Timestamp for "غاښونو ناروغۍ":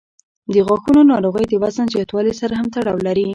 0.67-1.45